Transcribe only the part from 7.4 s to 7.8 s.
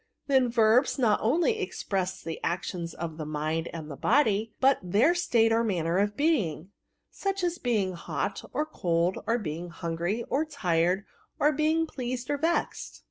aS|